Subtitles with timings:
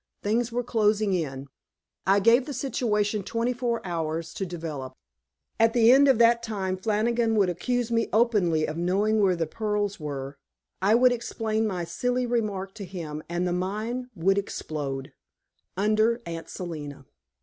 [0.23, 1.45] Things were closing in;
[2.07, 4.93] I gave the situation twenty four hours to develop.
[5.59, 9.45] At the end of that time Flannigan would accuse me openly of knowing where the
[9.45, 10.39] pearls were;
[10.81, 15.13] I would explain my silly remark to him and the mine would explode
[15.77, 17.05] under Aunt Selina.